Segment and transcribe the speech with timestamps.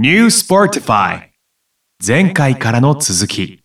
[0.00, 1.30] New Sportify
[2.06, 3.64] 前回からの続き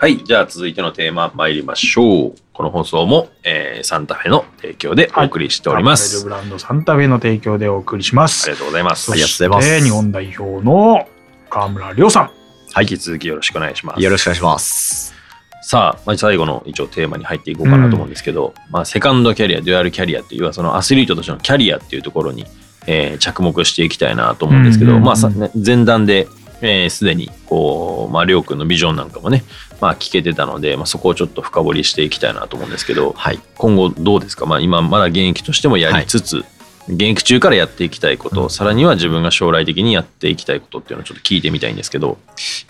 [0.00, 2.34] はい、じゃあ続いてのテーマ参りましょう。
[2.52, 6.26] この放送も、えーサンタフェの提供でお送りしております。
[6.26, 8.50] アパレルブランドサンタフェの提供でお送りします。
[8.50, 9.04] ありがとうございます。
[9.04, 11.08] そりがとうございますして日本代表の
[11.48, 12.30] 河村亮さん。
[12.72, 14.02] はい、引き続きよろしくお願いします。
[14.02, 15.14] よろしくお願いします。
[15.62, 22.44] さあ、まあ、最後の一応テーマに入っていこうかなと思うんですけど、まあ、セカンドキャリア、デュアルキャリアっていうそのアスリートとしてのキャリアっていうところに、
[22.86, 26.28] えー着目していきたいなと思うんですけど、うんうんうんまあ前段で、
[26.60, 29.44] えーすでにこう、まあ、りょうくんのビジョンなんかもね、
[29.80, 33.40] まあ、聞けてたので、まあ、そこをちょっと深掘りしていきたいなと思うんですけど、はい。
[33.56, 36.44] 今後どうですか、まあ、今まだ現役としてもやりつつ、
[36.88, 42.18] 現役中からやっていきたいこと、さらには自分が将来的にやっていきたいことっていうのをちょっと聞いてみたいんですけど、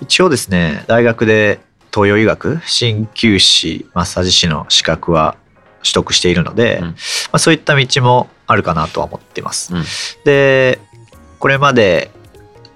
[0.00, 1.60] 一応ですね、大学で
[1.92, 5.36] 東洋医学、鍼灸師、マッサージ師の資格は
[5.83, 6.84] 取得しているので、うん。
[6.86, 6.94] ま
[7.33, 9.75] あ、そういった道もあるかなとは思っています。
[9.75, 9.84] うん
[10.25, 10.80] で、
[11.39, 12.11] これまで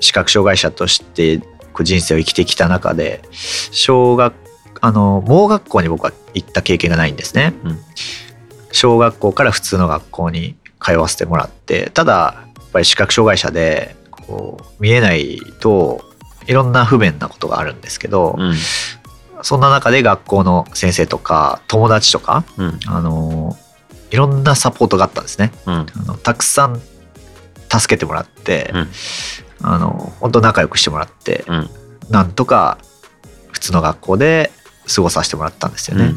[0.01, 1.39] 視覚障害者として
[1.73, 4.35] こう人生を生きてきた中で、小学、
[4.81, 7.55] あの、盲学校に僕は行った経験がないんですね。
[7.65, 7.79] うん
[8.71, 16.03] 小学校から普通の学校に通わせてもらってただやっぱり視覚障害者でこう見えないと
[16.47, 18.55] いろんな不便なことがあるんですけど、うん
[19.41, 23.57] そんな中で学校の先生とか友達とかうんあの
[24.11, 25.53] いろんなサポートがあったんですね。
[25.67, 25.75] うん。
[25.75, 26.81] あのたくさん
[27.71, 28.89] 助けてもらって、うん。
[29.63, 31.71] あの本当仲良くしてもらって、うん。
[32.11, 32.79] なんとか
[33.51, 34.51] 普通の学校で
[34.95, 36.15] 過ごさせてもらったんですよね。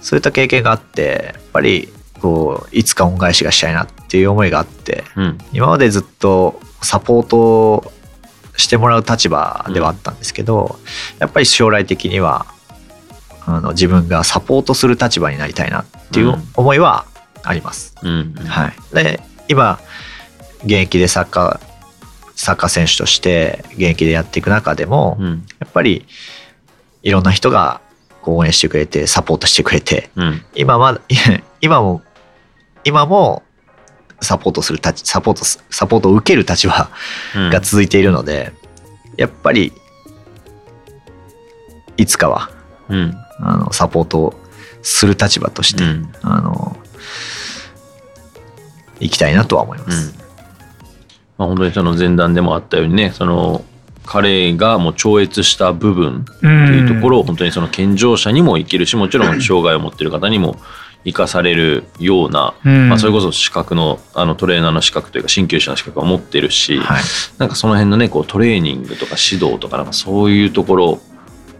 [0.00, 1.88] そういった経験があってやっぱり
[2.20, 5.38] こういつか恩返しがしたいなっていう思いがあってうん。
[5.52, 7.92] 今までずっとサポートを
[8.56, 10.78] してもらう立場ではあったんですけど、
[11.18, 12.46] やっぱり将来的には
[13.46, 16.48] あの自分がサポートする立場になりたいなっていううん。
[16.54, 17.06] 思いは
[17.42, 17.94] あります。
[18.02, 18.34] うん。
[18.46, 19.80] はい、で今
[20.64, 21.72] 現役でサッカー
[22.36, 25.46] サッカー選手として現役でやっていく中でも、うん。
[25.60, 26.06] やっぱり
[27.02, 27.80] いろんな人が
[28.24, 30.44] 応援してくれてサポートしてくれてうん。
[30.54, 31.00] 今まだ
[31.60, 32.02] 今も
[32.84, 33.42] 今も
[34.20, 36.90] サポートする立ちサポートすサポートを受ける立場
[37.34, 37.50] うん。
[37.50, 38.52] が続いているので、
[39.16, 39.72] やっぱり
[41.96, 42.50] いつかは
[42.88, 43.14] うん。
[43.40, 44.41] あのサポートを
[44.82, 46.12] する立場として、うん。
[46.22, 46.76] あの
[49.00, 50.14] 行きたいなとは思います。
[51.38, 53.64] まあ、本当にその前段でもあったようにねその
[54.04, 60.56] 彼がもう超越した部分ってっていうところを本当にその健常者にも生きるしもちろん障害を持っている方にも
[61.04, 62.88] 生かされるような、うん。
[62.88, 67.02] まあ、それこそ資格のあのトレーナーの資格というか鍼灸師の資格を持ってるし、はい。
[67.38, 71.00] なんかその辺のねこうトレーニングとか指導とかなんかそういうところ、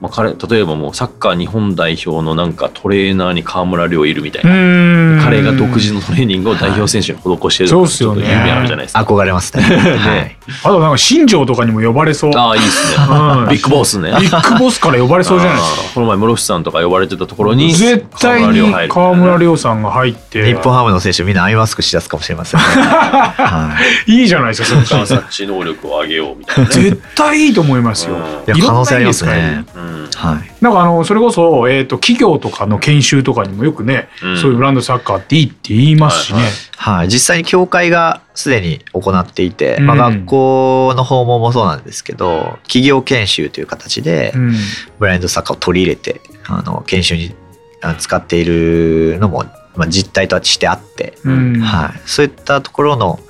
[0.02, 9.02] まあ、彼例えばもうサッカー日本代表のなんかトレーナーに川村亮いるみたいな、彼が独自のトレーニングを代表選手に施してるとかそうちょっと夢あるじゃないですか。
[9.04, 9.62] 憧れますね。
[9.62, 12.32] はいあとなんか新庄とかにも呼ばれそう。
[12.34, 13.04] ああいいですね。
[13.08, 14.10] うんビッグボスね。
[14.20, 15.94] ビッグボスから呼ばれそうじゃないですか。
[15.94, 22.66] この前室伏さんとか呼ばれてたところに絶対に河村亮亮さんが入って日本ハムの選手みんなアイマスクしだすかもしれませんね。
[22.66, 23.76] は
[24.06, 26.74] いいいじゃないですかそっか観察知能力を上げようみたいなね。
[26.74, 28.14] 絶対いいと思いますよ。
[28.14, 28.20] うん
[28.54, 29.64] いや可能性ありますね。
[29.74, 30.52] うんはい。
[30.60, 36.36] なんかあのそれこそ、えー、と企業とかの研修とかにもよくね、うんそういうブランドサッカーっていいって言いますしね。
[36.36, 39.86] はいはいはい、実際に協会がすでに行っていて、うん。
[39.86, 44.52] まあ、学校の訪問もそうなんですけど企業研修という形でうん。
[44.98, 47.36] ブラインドサッカーを取り入れてあの研修に
[47.82, 49.44] あ使っているのも、
[49.76, 51.60] まあ、実態としてあって、うん。
[51.60, 53.20] はい、そういったところの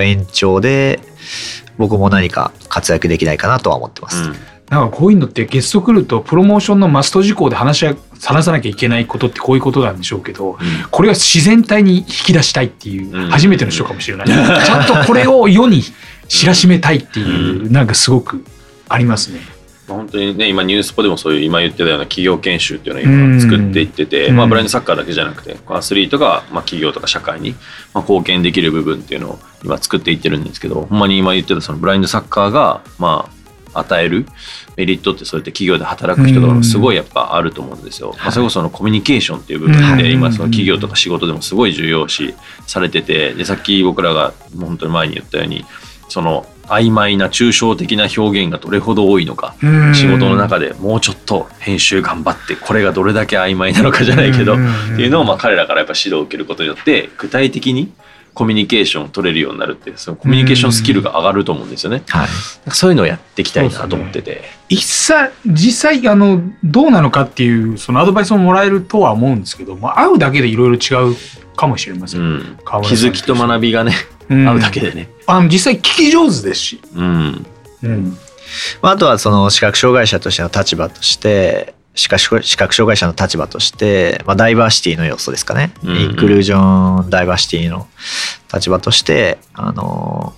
[0.00, 0.98] 延長で
[1.76, 4.30] 僕も何か活躍できないかなとは思ってます。
[4.70, 7.96] なんかこういうのってゲスト来るとプロモーションのマスト事項で話し
[8.32, 10.58] 合話さなきゃいけないことってこういうことなんでしょうけど、
[10.90, 13.30] これは自然体に引き出したいっていううん。
[13.30, 15.82] 初めての人かもしれない、ちゃんとこれを世に
[16.28, 18.44] 知らしめたいっていう、なんかすごく
[18.88, 19.40] ありますね。
[19.88, 24.36] まあ本当にね今ニュースポでもそういう今言ってたような企業研修っていうのを今作っていってて、うん。
[24.36, 27.54] まあ、ブラインドサッカーだけじゃなくてアスリートがまあ企業とか社会に
[27.92, 33.33] まあ貢献できる部分っていうのを今作っていってるんですけどほんまに今言ってたそのブラインドサッカーがまあ
[33.74, 34.26] 与える
[34.76, 38.14] メリットってそうやって企業で働く人とかもすごいやっぱあると思うんですよ。
[38.18, 42.34] まあ、それこそそのコミュニケーションっていう部分うんで今その企業とか仕事でもすごい重要視
[42.66, 45.64] されててでさっき僕らが本当に前に言ったように
[46.08, 49.94] その曖昧な抽象的な表現がどれほど多いのかうん。
[49.94, 54.96] 仕事の中でもうちょっと編集頑張ってこれがどれだけ曖昧なのかじゃないけどっうん。
[54.96, 57.92] ていうのをまあ彼らからやっぱ指導を受けることによって具体的に
[58.34, 62.02] コミュニケーションを取れるようになるっていうそのコミュニケーションスキルが上がると思うんですよね。
[62.08, 62.28] はい、
[62.70, 64.42] そういうのをやっていきたいなと思ってて。
[64.68, 71.16] 一切実際あのどうなのかっていうそのアドバイスをもらえるとは思うんですけど、まあ、会うだけでいろいろ違う
[71.56, 72.18] かもしれませ。
[72.18, 73.92] うんん、川村さん気づきと学びがね、
[74.28, 75.08] うん合うだけでね。
[75.26, 77.46] あの実際聞き上手ですしうん、
[77.82, 78.18] うん
[78.82, 85.96] まあ、あとはその視覚障害者としての立場として視覚視覚障害者の立場として、まあ、ダイバーシティの要素ですかね、うんうん。
[85.96, 87.86] インクルージョンダイバーシティの
[88.52, 90.34] 立場としてあの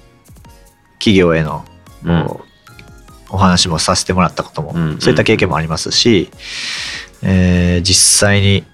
[0.99, 1.64] 企業への
[2.05, 2.26] うん。
[3.29, 6.31] お話もさせてもらったことも、うんうんそういった経験もありますし、
[7.23, 8.64] えー実際に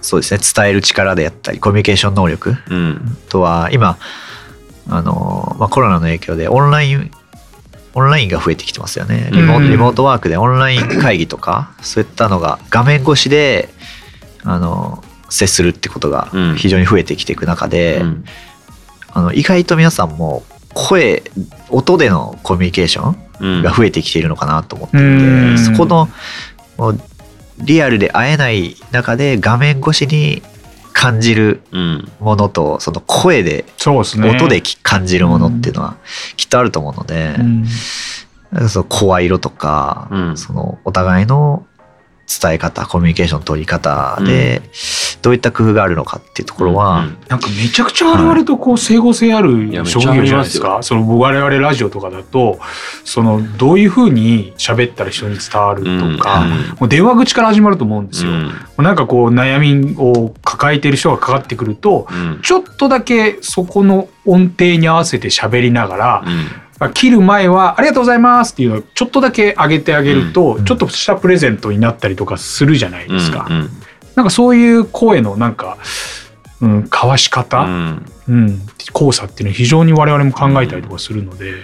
[0.00, 3.18] そうですね伝える力であったりコミュニケーション能力うん。
[3.28, 3.98] あとは今
[4.88, 7.10] あの、まあ、コロナの影響でオンライン
[7.94, 9.30] オンラインが増えてきてますよね。
[9.32, 13.68] リモ,、ートワークでオンライン会議とかそういったのが画面越しで
[14.44, 16.56] あの接するってことがうん。
[16.56, 18.24] 非常に増えてきていく中で、うん。
[19.12, 20.44] あの意外と皆さんも
[20.74, 21.22] 声
[21.70, 23.62] 音でのコミュニケーションうん。
[23.62, 25.08] が増えてきているのかなと思っていて、う
[25.54, 25.58] ん。
[25.58, 26.08] そこの
[27.58, 30.42] リアルで会えない中で画面越しに
[31.00, 32.12] 感じるうん。
[32.20, 34.28] ものとその声でそうですね。
[34.28, 35.96] 音でき感じるものっていうのは
[36.36, 37.64] きっとあると思うので、うん。
[38.52, 40.36] なんかその声色とか、うん。
[40.36, 41.64] そのお互いの
[42.42, 44.62] 伝え方コミュニケーションの取り方で
[45.20, 49.72] どういった工夫があるのかっていうところは、うんなんかめちゃくちゃ我々とこう整合性あるい。
[49.72, 50.82] や職業じゃないですめっちゃあか。
[50.82, 52.58] その我々ラジオとかだと、
[53.04, 56.50] そのどういうふうに喋ったら人に伝わるとか、うん。
[56.50, 58.32] もう電話口から始まると思うんですよ。
[58.32, 58.52] うん。
[58.78, 62.40] なんかこう悩みを抱えてる人がかかってくると、うん。
[62.42, 66.46] ちょっとだけそこの音程に合わせて喋りながら、うん
[66.88, 73.46] 切る前は「ありがとうございます」っていうのをちょっとだけ上げてあげると、うんちょっとしたプレゼントになったりとかするじゃないですか。
[73.50, 73.70] うん
[74.16, 75.78] なんかそういう声のなんか、
[76.60, 78.60] うん、交わしう方、んうん、
[78.94, 81.54] 交差っていうのは非常に我々も考えたりとかするので、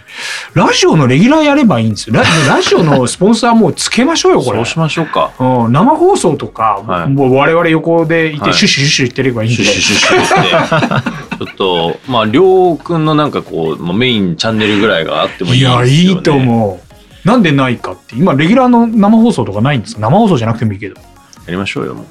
[0.55, 2.17] ラジオのレギュラーやればいいんですよ。
[2.17, 4.59] ララジオのスポンサーもうつけましょうよ、これ。
[4.59, 9.65] そうしましょうかうん、生放送とか、はいもう我々横でいて、はいシュッシュシュッシュ言ってればいいんで。
[9.65, 17.29] シュシュシュシュちょっとまありょうくんのなんかこうまあメインチャンネルぐらいがあってもいいいや、ですよねいいと思う。
[17.29, 18.15] なんでないかって。
[18.17, 20.01] 今、レギュラーの生放送とかないんですか？
[20.01, 20.95] 生放送じゃなくてもいいけど。
[20.97, 21.03] や
[21.49, 22.05] りましょうよも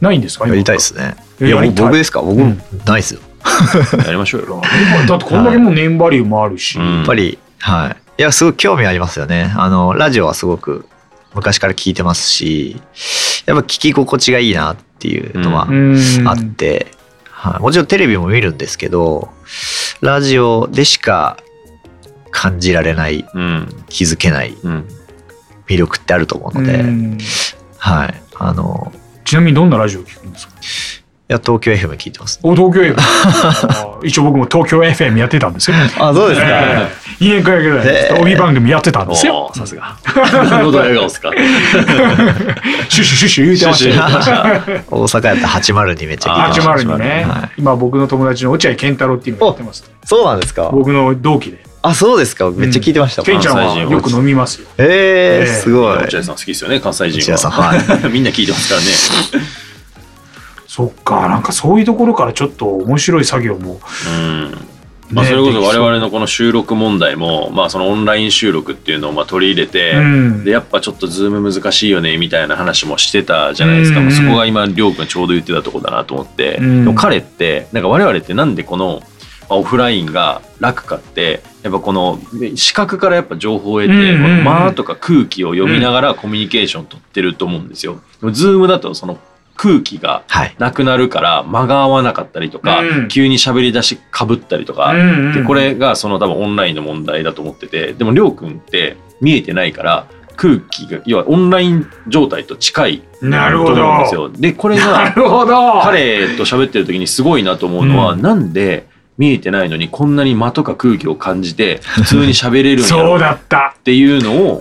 [0.00, 1.16] ないんですかやりたいですね。
[1.40, 2.20] いや僕ですか？
[2.22, 3.20] 僕、うんないですよ。
[3.94, 4.62] うやりましょうよ
[5.06, 6.78] だってこんだけもうネームバリューもあるし。
[6.78, 7.96] うんやっぱり、はい。
[8.18, 9.52] いや、すごく興味ありますよね。
[9.56, 10.86] あの、ラジオはすごく
[11.34, 12.80] 昔から聞いてますし、
[13.46, 16.86] やっぱ聞き心地がいいなっていうのはうんあって、
[17.44, 19.28] はい、もちろんテレビも見るんですけど、
[20.00, 21.36] ラジオでしか
[22.30, 24.88] 感じられない、うん気づけないうん。
[25.66, 27.18] 魅力ってあると思うので、うん。
[27.78, 28.14] はい。
[28.36, 28.92] あの、
[29.24, 30.54] ちなみにどんなラジオ聞くんですか？
[30.56, 32.40] いや、東京 FM 聞いてます。
[32.42, 35.76] お東京 FM 一応僕も東京 FM やってたんですよ。
[35.98, 39.50] あ、そうですええ2年間ぐらいへえ帯番組やってたんですよ。
[39.54, 39.96] さすが。
[40.48, 41.30] なるほど笑顔っすか。
[42.88, 44.82] シュッシュシュッシュ言うてましたよ。
[44.90, 46.90] 大阪やったら802めっちゃ聞いてました。
[46.92, 47.50] 802ね、はい。
[47.58, 49.90] 今僕の友達の落合健太郎っていうのやってます。
[50.04, 50.70] そうなんですか。
[50.72, 51.58] 僕の同期で。
[51.82, 52.50] あ、そうですか。
[52.50, 53.22] めっちゃ聞いてました。
[53.22, 54.66] ケンちゃんはよく飲みますよ。
[54.78, 55.98] えー、ええすごい。
[55.98, 57.74] 落合さん好きですよね関西人は。
[58.10, 58.86] みんな聞いてますからね。
[60.66, 63.80] そっか、なんかそういうところからちょっと面白い作業も。
[64.08, 64.68] うん
[65.10, 70.44] まあ、ねそれこそ我々のこの収録問題も、まあ、そのオンライン収録っていうのをまあ取り入れて、うん。
[70.44, 74.12] でやっぱちょっとズーム難しいよねみたいな話もしてたじゃないですか、うん。
[74.12, 76.94] そこが今りょうくんちょうど言ってたとこだなと思って、うん。
[76.94, 79.02] 彼ってなんか我々ってなんでこの
[79.48, 82.18] まあオフラインが楽かってやっぱこの
[82.56, 88.00] 視覚からやっぱ情報を得て、間とか空気を読みながらコミュニケーション取ってると思うんですよ。
[88.32, 89.18] ズームだとその
[89.56, 90.54] 空気がはい。
[90.58, 100.06] なくなるから間が合わなかったりとか、うん急に喋り出しかぶったりとか、うんうんでこれがその多分オンラインの問題だと思っててでもりょうくんって見えてないから
[100.36, 104.28] 空気が要はオンライン状態と近いとなるほど思うんですよ。
[104.30, 105.80] でこれなが。
[105.84, 113.76] 彼と喋ってる時にすごいなと思うのは、うんなんで見えてないのにこんなに間とか空気を感じて普通に喋れるんだった。
[113.84, 114.58] ていうのを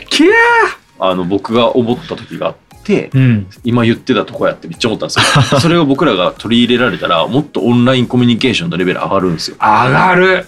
[1.00, 2.62] あの僕が思った時があって。
[2.83, 3.47] ーうん。
[3.63, 5.59] 今言ってたとこやってめっちゃ思ったんですよ。
[5.61, 9.57] それを僕らが取り入れられたらもっとオンラインコミュニケーションのレベル上がるんですよ。
[9.59, 10.45] 上がる。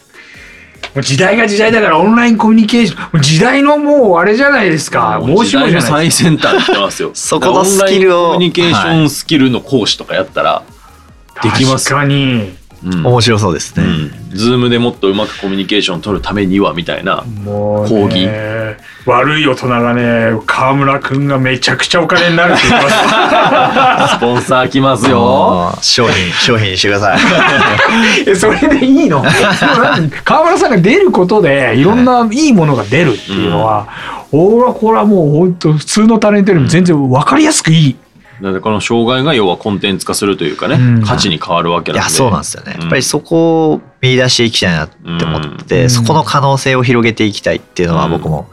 [0.93, 3.21] もう時代が時代だからオンラインコミュニケーション。
[3.21, 5.19] 時代のもうあれじゃないですか。
[5.19, 7.11] もう申し子じゃ時代のない最先端ってますよ。
[7.15, 10.63] そこのスキルをオンラインコミュニケーションスキルの講師とかやったら、
[11.35, 11.49] か。
[11.49, 12.64] できます確かに。
[12.85, 13.83] うん面白そうですね。
[13.83, 13.87] う
[14.35, 17.23] ん、ズームでもっとうまくコミュニケーション取るためにはみたいな。
[17.23, 18.29] もう、ね、講義
[19.05, 25.75] 悪い大人がね、河村くんがめちゃくちゃお金になるって言ってま スポンサー来ますよ。
[25.81, 28.35] 商品、 商品にしてください。
[28.35, 29.23] それでいいの？
[30.23, 33.87] 河村さんが出ることで、いろんないいものが出るっていうのは、
[34.31, 37.95] 俺はこれはもう本当普通のタレントよりも全然分かりやすくいい。
[38.41, 41.03] なのでこの障害が要はコンテンツ化するというかね、うん。
[41.03, 42.01] 価値に変わるわけなんで。
[42.01, 42.81] いやそうなんですよね、うん。
[42.81, 45.89] やっぱりそこを見出していきたいなって思ってて、うん。
[45.89, 48.49] そこの可能性を広げていきたいっていうのはうん僕も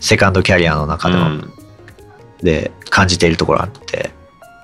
[0.00, 1.52] セカンドキャリアの中でも、うん。
[2.42, 4.10] で感じているところがあって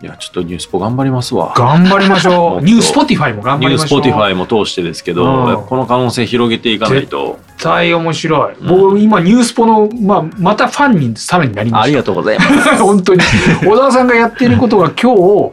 [0.00, 1.52] いやちょっとニュースポ頑張りますわ。
[1.56, 2.64] 頑張りましょう。
[2.64, 4.00] ニュースポティファイも頑張ニューりましょう。
[4.00, 5.66] スポティファイも通してですけど、うん。
[5.66, 7.40] この可能性広げていかないと。
[7.48, 8.68] 絶対面白い、うん。
[8.68, 11.84] 僕今ニュースポの、まあ、またファンにさらになりました。
[11.84, 12.76] ありがとうございます。
[12.78, 13.20] 本当に。
[13.64, 15.52] 小沢さんがやっていることが今日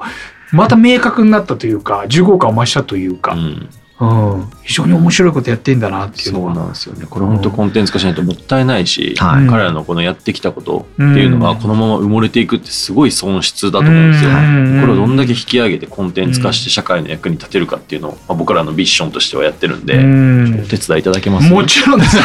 [0.52, 21.50] また明確になったというか重厚感を増したというか、うんうん非常に面白いことやってんだなっていうそうのはなんですよねこれ本当コンテンツ化しないともったいないし、はい彼らのこのやってきたことっていうのがこのまま埋もれていくってすごい損失だと思うんですよ、うんこれをどんだけ引き上げてコンテンツ化して社会の役に立てるかっていうのを、まあ、僕らのビッションとしてはやってるんで、うんお手伝いいただけます？
[21.50, 22.18] もちろんです。
[22.18, 22.24] いい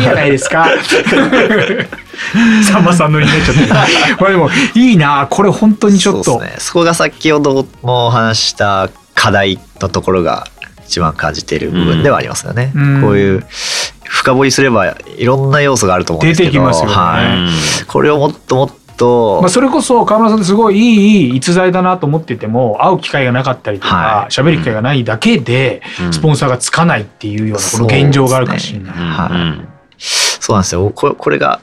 [0.00, 0.66] じゃないですか。
[2.64, 3.66] さんまさんのになっちゃって。
[4.20, 5.26] まあでもいいな。
[5.30, 6.24] これ本当にちょっと。
[6.24, 10.46] そうですねそこが先ほどもお話しした課題のところが
[10.92, 13.00] 一番感じている部分ではありますよね、うん。
[13.00, 13.44] こういう
[14.04, 16.50] 深掘りすればいろんな要素があると思うんですけど。
[16.50, 16.94] 出てきますよね。
[16.94, 17.48] は
[17.82, 24.30] い、これをもっともっと、まあ、それこそ川村さんってすごいいい逸材だなと思ってても会う機会がなかったりとかはい。
[24.30, 26.12] 喋、る機会がないだけでうん。
[26.12, 28.94] スポンサーがつかないっていうようなこの現状があるかもしれない。
[28.94, 29.68] うんはいうん
[29.98, 30.90] そうなんですよ。
[30.90, 31.60] ここれが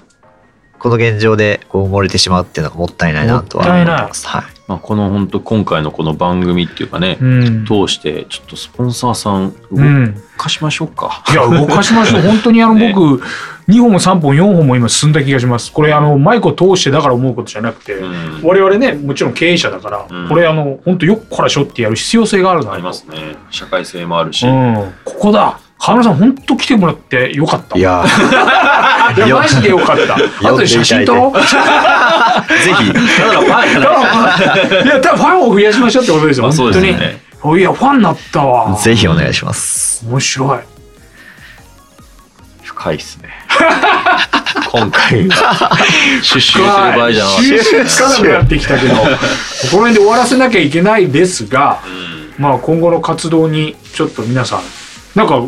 [0.80, 4.28] この現状でこう埋もれてしまうっていうのがもったいないなとは思います。
[4.28, 4.44] はい。
[4.68, 7.66] まあ、この本当今回のこの番組っていうかね、うん。
[7.66, 12.22] 通してちょっとスポンサーさん動うん、かしましょうか、いや動かしましょう。
[12.28, 12.94] 本当にあのね。
[12.94, 13.22] 僕
[13.70, 15.72] 2本も3本4本も今進んだ気がします。
[15.72, 18.42] これあのマイクを通してだから思うことじゃなくて、うん。
[18.44, 23.36] 我々ねもちろん経営者だから、うんこれあの本当よっこらしょってやる必要性があるなとありますね。
[23.52, 25.60] 社会性もあるし、うん、ここだ。
[25.80, 27.78] 河村さん本当来てもらってよかった。
[27.78, 28.04] いや
[29.12, 30.16] いやマジでよかった。
[30.50, 31.40] 後で写真撮ろう。
[31.40, 37.22] ぜひだからファンじゃないいや多分ファンを増やしましょうってことですよ、まあそうですよね。
[37.42, 38.76] おいやファンになったわ。
[38.76, 40.06] ぜひお願いします。
[40.06, 40.60] 面白い。
[42.64, 43.30] 深いっすね。
[44.72, 45.70] 今回は。
[46.22, 47.44] シュッシュ言ってる場合じゃなかった。
[47.44, 51.80] 収集つかなくなってきたけどこの辺で終わらせなきゃいけないですが、
[52.38, 54.62] まあ今後の活動にちょっと皆さん
[55.16, 55.42] なんか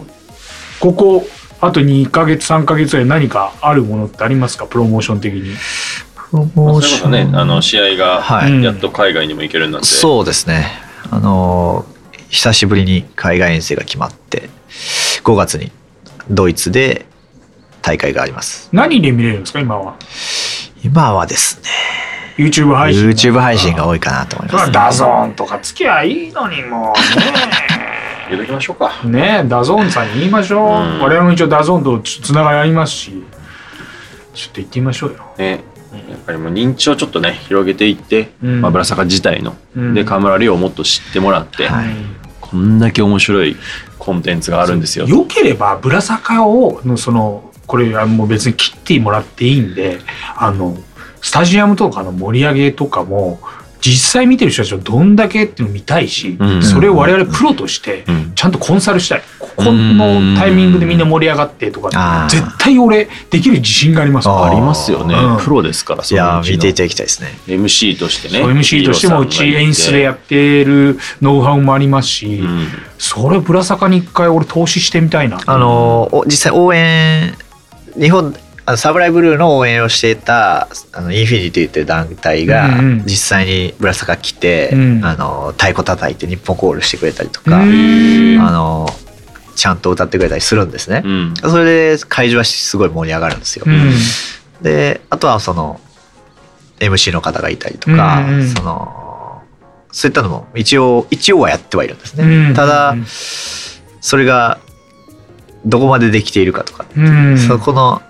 [0.80, 1.28] ここ
[1.62, 4.66] あと2ヶ月3ヶ月で何かあるものってありますか？
[4.66, 5.56] プロモーション的に。
[6.16, 8.64] プロまあモーそれこそねあの試合がはい。
[8.64, 10.68] やっと海外にも行けるんなんで、そうですね。
[11.12, 11.86] あの
[12.30, 14.50] 久しぶりに海外遠征が決まって
[15.24, 15.72] 5月に
[16.30, 17.06] ドイツで
[17.82, 18.70] 大会があります。
[18.72, 19.60] 何で見れるんですか？
[19.60, 19.96] 今は。
[20.84, 21.70] 今はですね
[22.38, 26.96] YouTube 配信 YouTube 配信が多いかなと思います、ダゾーンとかつきゃいいのにもう
[28.32, 28.92] 言うときましょうか。
[29.06, 31.00] ねね DAZNさんに言いましょう、うん。
[31.02, 33.24] 我々も一応 DAZNとつつながりありますし。
[34.34, 35.18] ちょっと言ってみましょうよ。
[35.38, 35.64] ね。
[36.10, 38.62] やっぱりもう認知をちょっとね広げていって、うん。
[38.62, 39.94] まあ、ブラサカ自体の、うん。
[39.94, 41.88] で川村怜をもっと知ってもらって、はい。
[42.40, 43.56] こんだけ面白い
[43.98, 45.06] コンテンツがあるんですよ。
[45.06, 50.00] よければブラサカをのそのこれはもう別に切ってもらっていいんで
[50.36, 50.76] あの
[51.22, 53.40] スタジアムとかの盛り上げとかも
[53.82, 56.64] 実際見てる人たちをどんだけっていうのを見たいし、うん。
[56.64, 58.32] それを我々プロとしてうん。
[58.36, 59.24] ちゃんとコンサルしたい。
[59.40, 64.30] ここのタイミングでみんな盛り上がってとか絶対俺できる自信があります。
[64.30, 65.38] あありますよね、うん。
[65.38, 67.30] プロですからいや見ていただきたいですね。
[67.48, 68.44] MC としてね。
[68.44, 72.68] MC としてもうち演出でやってるノウハウもありますし、うん。
[72.98, 75.40] それぶらさかに一回俺投資してみたいな。
[75.46, 77.36] あのお実際応援
[78.00, 78.34] 日本
[78.66, 82.70] あのサブライブルーの応援をしていたあのインフィニティという団体が
[83.06, 85.06] 実際にぶら下が来て、うん。
[85.06, 88.40] あの太鼓叩いて日本コールしてくれたりとか、うん。
[88.40, 88.88] あの
[89.56, 91.02] ちゃんと歌ってくれたりするんですね。
[91.04, 91.10] う。
[91.10, 91.34] ん。
[91.36, 93.66] それで会場はすごい盛り上がるんですよ。
[93.68, 93.92] うん。
[94.62, 95.80] であとはその
[96.80, 98.98] MC の方がいたりとか、うんうんその
[99.94, 102.24] そういったのも一応一応はやってはいるんですね。
[102.24, 102.54] うん。
[102.54, 102.96] ただ
[104.00, 104.60] それが
[105.66, 107.38] どこまでできているかとか、うん。
[107.38, 108.02] そこの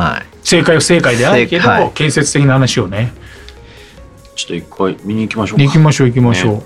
[0.00, 0.26] はい。
[0.42, 3.12] 正解不正解であるけど、はい建設的な話をね。
[4.34, 5.64] ちょっと一回見に行きましょうか。
[5.64, 6.62] 行きましょう行きましょう、ね。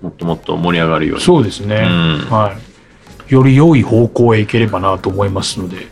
[0.00, 1.22] もっともっと盛り上がるように。
[1.24, 1.92] そうですね、う
[2.26, 2.30] ん。
[2.30, 2.54] は
[3.28, 3.32] い。
[3.32, 5.86] より良い方向へ行ければなと思いますのではい。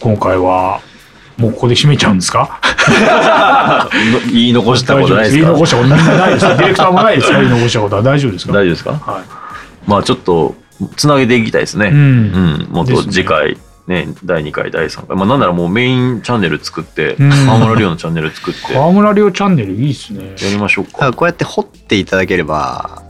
[0.00, 0.80] 今回は
[1.36, 2.60] もうここで締めちゃうんですか？
[4.32, 5.42] 言い残したことないですか？
[5.42, 5.96] 言い残したことな
[6.30, 6.46] いです。
[6.46, 7.38] かディレクターもないですか？
[7.40, 8.02] 言い残したことは。
[8.02, 8.52] 大丈夫ですか？
[8.52, 8.90] 大丈夫ですか？
[8.92, 9.22] は
[9.86, 10.54] まあちょっと
[10.96, 11.86] つなげていきたいですね。
[11.86, 11.96] い、うん。
[11.96, 14.04] うん、もっと次回ね第
[14.42, 15.16] 2回第3回。
[15.16, 17.30] まあなんならもうメインチャンネル作ってうん。
[17.30, 18.72] 河村亮のチャンネル作って。
[18.72, 20.34] や川村亮チャンネルいいですね。
[20.50, 23.02] りましょうだかこうやって掘っていただければ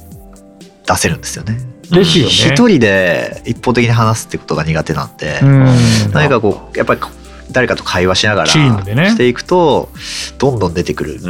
[0.87, 1.59] 出せるんですよね。
[1.91, 2.31] ですよね。
[2.31, 5.67] 一人で一方的に話すってことが苦手なんで、うん。
[6.13, 7.01] 何かこうやっぱり
[7.51, 9.11] 誰かと会話しながらチームでね。
[9.11, 9.89] していくと
[10.39, 11.21] どんどん出てくる。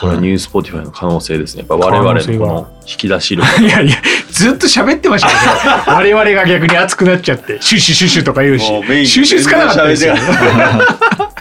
[0.00, 1.60] これはニュースポティファイの可能性ですね。
[1.60, 3.48] やっぱ我々のこの引き出し力。
[3.60, 3.96] いやいや
[4.30, 5.34] ずっと喋ってましたけ
[5.90, 10.14] ど 我々が逆に熱くなっちゃってシュッシュシュッシュとか言うしシュッシュつかなかったですよ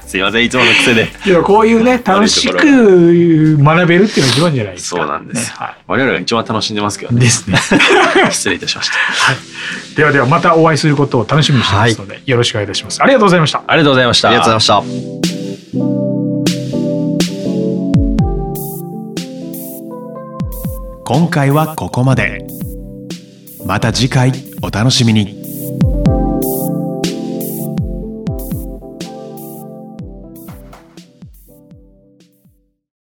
[0.08, 1.10] すいません、いつもの癖で。
[1.26, 7.20] いやこういうね楽しく学べるっていうのが一番じゃないですかそうなんですねは我々が一番楽しんでますけどね。
[7.20, 7.58] ですね
[8.32, 8.96] 失礼いたしました。
[9.34, 9.38] い、
[9.98, 14.30] ではではまたお会いすることを楽しみにしてますので、よろしくお願いいたしますありがとうございましたありがとうございました。
[14.30, 16.07] ありがとうございました。
[21.10, 22.46] 今回はここまで。
[23.66, 25.47] また次回お楽しみに。